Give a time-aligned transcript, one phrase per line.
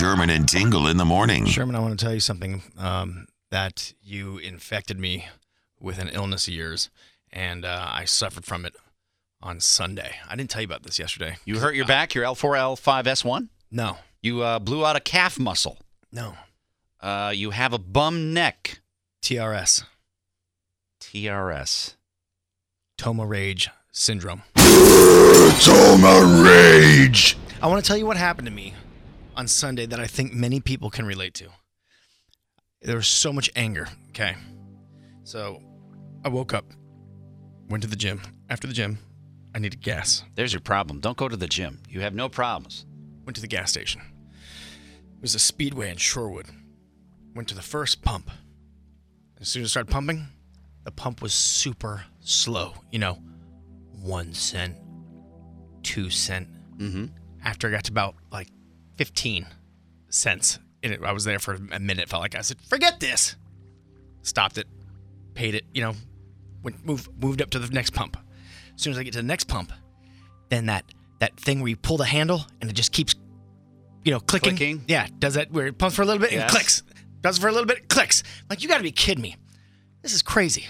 [0.00, 1.44] Sherman and Tingle in the morning.
[1.44, 5.26] Sherman, I want to tell you something um, that you infected me
[5.78, 6.88] with an illness of yours,
[7.30, 8.74] and uh, I suffered from it
[9.42, 10.14] on Sunday.
[10.26, 11.36] I didn't tell you about this yesterday.
[11.44, 13.48] You hurt your back, your L4, L5, S1?
[13.70, 15.76] No, You uh, blew out a calf muscle.
[16.10, 16.34] no.
[17.02, 18.80] Uh, you have a bum neck.
[19.20, 19.84] TRS,
[20.98, 21.94] TRS.
[22.96, 24.44] Tomah Rage Syndrome.
[24.56, 27.36] Tomah Rage.
[27.60, 28.72] I want to tell you what happened to me
[29.40, 31.48] on Sunday that I think many people can relate to.
[32.82, 33.88] There was so much anger.
[34.10, 34.36] Okay.
[35.24, 35.62] So
[36.22, 36.66] I woke up,
[37.70, 38.20] went to the gym.
[38.50, 38.98] After the gym,
[39.54, 40.24] I needed gas.
[40.34, 41.00] There's your problem.
[41.00, 41.80] Don't go to the gym.
[41.88, 42.84] You have no problems.
[43.24, 44.02] Went to the gas station.
[45.16, 46.50] It was a speedway in Shorewood.
[47.34, 48.30] Went to the first pump.
[49.40, 50.26] As soon as I started pumping,
[50.84, 52.74] the pump was super slow.
[52.90, 53.14] You know,
[54.02, 54.76] one cent,
[55.82, 56.46] two cent.
[56.76, 57.06] Mm-hmm.
[57.42, 58.48] After I got to about like
[59.00, 59.46] 15
[60.10, 62.10] cents, in it, I was there for a minute.
[62.10, 63.34] Felt like I said, "Forget this."
[64.20, 64.66] Stopped it,
[65.32, 65.64] paid it.
[65.72, 65.94] You know,
[66.62, 68.18] went moved moved up to the next pump.
[68.74, 69.72] As soon as I get to the next pump,
[70.50, 70.84] then that
[71.20, 73.14] that thing where you pull the handle and it just keeps,
[74.04, 74.54] you know, clicking.
[74.54, 74.84] Clicking?
[74.86, 76.82] Yeah, does that where it pumps for a little bit and clicks.
[77.22, 78.22] Does it for a little bit, it clicks.
[78.50, 79.36] Like you got to be kidding me.
[80.02, 80.66] This is crazy.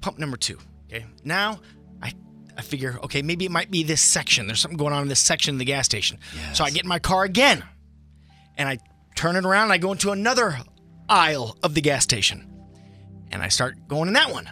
[0.00, 0.58] Pump number two.
[0.86, 1.58] Okay, now
[2.00, 2.12] I
[2.56, 4.46] I figure okay maybe it might be this section.
[4.46, 6.20] There's something going on in this section of the gas station.
[6.52, 7.64] So I get in my car again,
[8.56, 8.78] and I
[9.14, 10.58] turn it around and I go into another
[11.08, 12.48] aisle of the gas station,
[13.30, 14.48] and I start going in that one.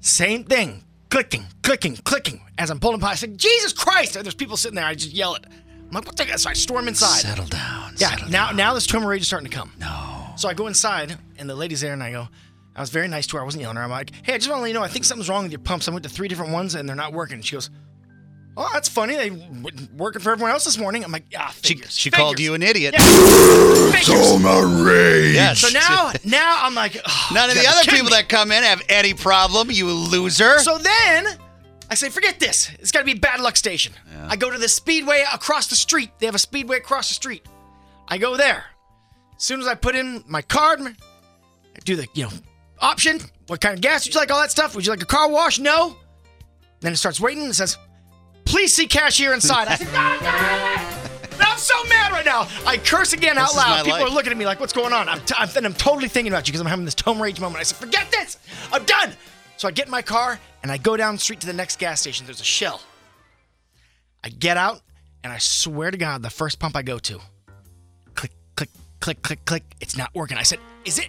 [0.00, 2.40] Same thing, clicking, clicking, clicking.
[2.58, 4.14] As I'm pulling by, I say, Jesus Christ!
[4.14, 4.84] There's people sitting there.
[4.84, 5.44] I just yell it.
[5.46, 6.38] I'm like, what the?
[6.38, 7.20] So I storm inside.
[7.20, 7.94] Settle down.
[7.96, 8.56] Yeah, settle now down.
[8.56, 9.72] now this Tomah rage is starting to come.
[9.78, 10.32] No.
[10.36, 12.28] So I go inside, and the lady's there, and I go,
[12.74, 13.42] I was very nice to her.
[13.42, 13.84] I wasn't yelling at her.
[13.84, 15.52] I'm like, hey, I just want to let you know, I think something's wrong with
[15.52, 15.88] your pumps.
[15.88, 17.34] I went to three different ones, and they're not working.
[17.34, 17.68] And she goes,
[18.56, 19.16] oh, that's funny.
[19.16, 21.04] They w- working for everyone else this morning.
[21.04, 21.92] I'm like, ah, She, figures.
[21.98, 22.94] she called figures." you an idiot.
[22.96, 24.38] Figures.
[24.40, 25.34] my Rage.
[25.34, 25.60] Yes.
[25.60, 28.16] So now, now I'm like, oh, None of you the gotta other be people me.
[28.16, 30.58] that come in have any problem, you loser.
[30.60, 31.26] So then
[31.90, 32.70] I say, forget this.
[32.78, 33.92] It's got to be Bad Luck Station.
[34.28, 36.10] I go to the speedway across the street.
[36.18, 37.44] They have a speedway across the street.
[38.08, 38.64] I go there.
[39.36, 42.30] As soon as I put in my card, I do the, you know,
[42.78, 43.20] option.
[43.48, 44.30] What kind of gas would you like?
[44.30, 44.74] All that stuff.
[44.74, 45.58] Would you like a car wash?
[45.58, 45.96] No.
[46.80, 47.76] Then it starts waiting and it says,
[48.52, 49.66] please see cashier inside.
[49.68, 52.46] I said, "God damn it!" I'm so mad right now.
[52.66, 53.84] I curse again out This is my loud.
[53.84, 54.10] People life.
[54.10, 55.08] are looking at me like, what's going on?
[55.08, 57.40] I'm, t- I'm, and I'm totally thinking about you because I'm having this Tomah rage
[57.40, 57.60] moment.
[57.60, 58.36] I said, forget this.
[58.72, 59.12] I'm done.
[59.56, 61.78] So I get in my car and I go down the street to the next
[61.78, 62.26] gas station.
[62.26, 62.80] There's a Shell.
[64.22, 64.82] I get out
[65.24, 67.18] and I swear to God, the first pump I go to,
[68.14, 68.70] click, click,
[69.00, 69.64] click, click, click.
[69.80, 70.36] It's not working.
[70.36, 71.08] I said, is it?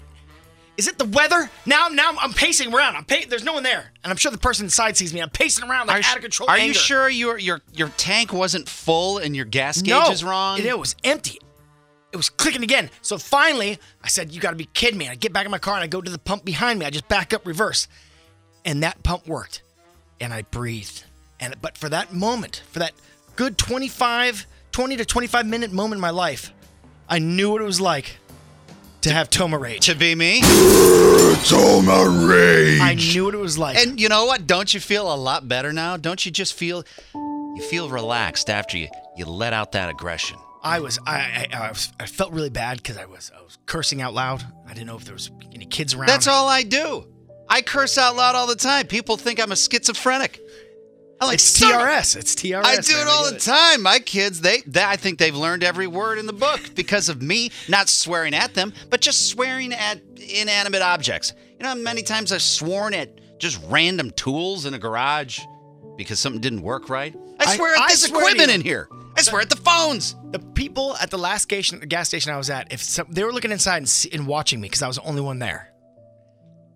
[0.76, 1.50] Is it the weather?
[1.66, 2.96] Now, now I'm pacing around.
[2.96, 5.22] I'm pa- There's no one there, and I'm sure the person inside sees me.
[5.22, 6.50] I'm pacing around like are out of control.
[6.50, 10.24] are you sure your your your tank wasn't full and your gas gauge no, is
[10.24, 10.58] wrong?
[10.58, 11.40] It, it was empty.
[12.12, 12.90] It was clicking again.
[13.02, 15.60] So finally, I said, "You got to be kidding me!" I get back in my
[15.60, 16.86] car and I go to the pump behind me.
[16.86, 17.88] I just back up, reverse,
[18.66, 19.62] and that pump worked,
[20.20, 21.04] and I breathed.
[21.40, 22.94] And but for that moment, for that
[23.36, 26.52] good 25, 20 to 25 minute moment in my life,
[27.08, 28.18] I knew what it was like
[29.04, 29.86] to have Tomah rage.
[29.86, 30.42] to be me.
[31.46, 32.80] Tomah Rage.
[32.82, 33.78] I knew what it was like.
[33.78, 34.48] And you know what?
[34.48, 35.98] Don't you feel a lot better now?
[35.98, 40.38] Don't you just feel you feel relaxed after you you let out that aggression?
[40.64, 43.58] I was I I, I, was, I felt really bad because I was I was
[43.66, 44.44] cursing out loud.
[44.66, 46.08] I didn't know if there was any kids around.
[46.08, 47.08] That's all I do.
[47.50, 48.88] I curse out loud all the time.
[48.88, 50.40] People think I'm a schizophrenic.
[51.24, 52.18] I like It's TRS.
[52.18, 52.66] It's TRS.
[52.66, 53.08] I do man.
[53.08, 53.82] it all the time.
[53.82, 57.22] My kids, they, they, I think they've learned every word in the book because of
[57.22, 61.34] me not swearing at them, but just swearing at inanimate objects.
[61.52, 65.40] You know, how many times I've sworn at just random tools in a garage
[65.96, 67.16] because something didn't work right.
[67.40, 68.90] I I- swear at I this swear equipment in here.
[69.16, 70.16] I swear at the phones.
[70.32, 73.24] The people at the last station, the gas station I was at, if some, they
[73.24, 75.72] were looking inside and, see, and watching me because I was the only one there,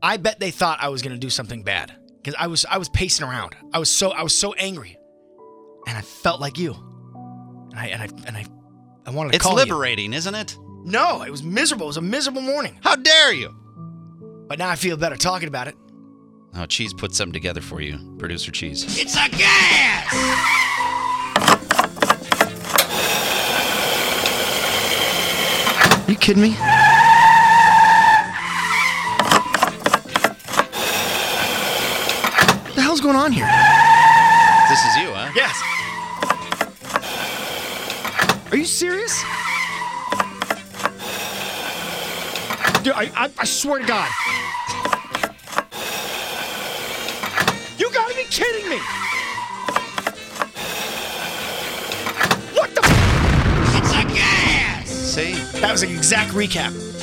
[0.02, 1.94] I bet they thought I was going to do something bad
[2.28, 3.56] because I was I was pacing around.
[3.72, 4.98] I was so I was so angry,
[5.88, 6.74] and I felt like you,
[7.72, 8.46] and I and I and I,
[9.06, 9.62] I wanted to It's call you.
[9.62, 10.58] It's liberating, isn't it?
[10.84, 11.86] No, it was miserable.
[11.86, 12.80] It was a miserable morning.
[12.84, 13.56] How dare you?
[14.50, 15.76] But now I feel better talking about it.
[16.54, 18.84] Oh, Cheese put something together for you, producer Cheese.
[19.00, 20.14] It's a gas.
[26.10, 26.58] You kidding me?
[32.68, 33.48] What the hell's going on here?
[34.68, 35.31] This is you, huh?
[35.33, 35.56] Yes.
[38.51, 39.24] Are you serious?
[42.83, 44.09] Dude, I, I, I swear to God.
[47.77, 48.80] You gotta be kidding me!
[52.57, 52.81] What the?
[53.77, 54.89] It's a gas!
[54.89, 56.97] See, That was an exact recap.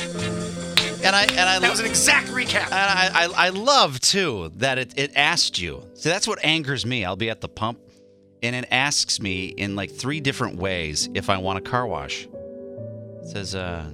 [1.05, 2.65] And I and I That was an exact recap.
[2.65, 5.83] And I, I, I love too that it, it asked you.
[5.93, 7.05] So that's what angers me.
[7.05, 7.79] I'll be at the pump
[8.43, 12.25] and it asks me in like three different ways if I want a car wash.
[12.25, 13.85] It says, uh,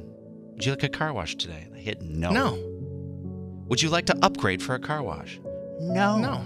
[0.54, 1.64] Would you like a car wash today?
[1.66, 2.32] And I hit no.
[2.32, 2.54] No.
[3.68, 5.40] Would you like to upgrade for a car wash?
[5.80, 6.18] No.
[6.18, 6.42] No.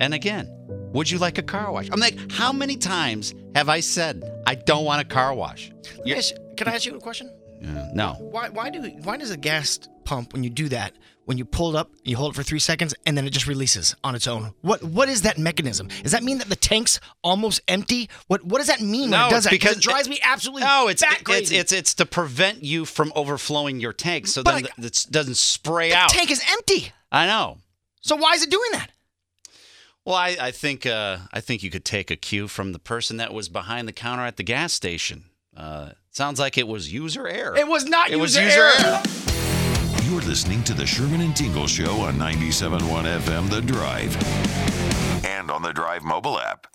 [0.00, 0.48] And again,
[0.92, 1.88] would you like a car wash?
[1.92, 5.70] I'm like, how many times have I said I don't want a car wash?
[5.98, 7.30] Let me ask you- Can I ask you a question?
[7.62, 8.14] Uh, no.
[8.18, 10.94] Why, why do why does a gas pump when you do that
[11.26, 13.46] when you pull it up you hold it for three seconds and then it just
[13.46, 16.98] releases on its own what what is that mechanism does that mean that the tank's
[17.22, 20.08] almost empty what what does that mean when No, it does that because it drives
[20.08, 21.56] me absolutely No, it's it- it's crazy.
[21.56, 25.90] it's it's to prevent you from overflowing your tank, so But then it doesn't spray
[25.90, 26.08] the out.
[26.08, 27.58] tank is empty I know.
[28.00, 28.90] so why is it doing that
[30.06, 33.18] Well, I, I think uh, I think you could take a cue from the person
[33.18, 35.24] that was behind the counter at the gas station.
[35.58, 37.56] Uh, sounds like it was user error.
[37.56, 38.72] it was not It was user, user error.
[38.94, 39.02] error.
[40.04, 42.80] You're listening to the Sherman and Tingle Show on 97.1
[43.20, 44.16] FM The Drive
[45.26, 46.66] and on the Drive mobile app.